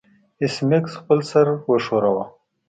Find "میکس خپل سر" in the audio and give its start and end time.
0.69-1.45